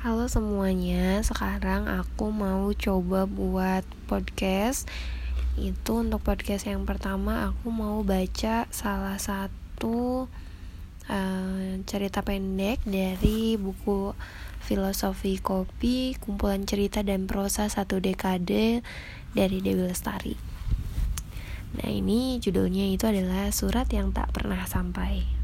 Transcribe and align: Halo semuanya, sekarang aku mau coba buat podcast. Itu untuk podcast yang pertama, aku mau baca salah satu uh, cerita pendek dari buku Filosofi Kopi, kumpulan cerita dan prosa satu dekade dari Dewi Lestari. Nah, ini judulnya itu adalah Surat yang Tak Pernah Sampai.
Halo 0.00 0.32
semuanya, 0.32 1.20
sekarang 1.20 1.84
aku 1.84 2.32
mau 2.32 2.72
coba 2.72 3.28
buat 3.28 3.84
podcast. 4.08 4.88
Itu 5.60 6.00
untuk 6.00 6.24
podcast 6.24 6.64
yang 6.64 6.88
pertama, 6.88 7.52
aku 7.52 7.68
mau 7.68 8.00
baca 8.00 8.64
salah 8.72 9.20
satu 9.20 10.24
uh, 11.04 11.68
cerita 11.84 12.24
pendek 12.24 12.80
dari 12.88 13.60
buku 13.60 14.16
Filosofi 14.64 15.36
Kopi, 15.36 16.16
kumpulan 16.16 16.64
cerita 16.64 17.04
dan 17.04 17.28
prosa 17.28 17.68
satu 17.68 18.00
dekade 18.00 18.80
dari 19.36 19.58
Dewi 19.60 19.84
Lestari. 19.84 20.32
Nah, 21.76 21.92
ini 21.92 22.40
judulnya 22.40 22.88
itu 22.88 23.04
adalah 23.04 23.52
Surat 23.52 23.84
yang 23.92 24.16
Tak 24.16 24.32
Pernah 24.32 24.64
Sampai. 24.64 25.39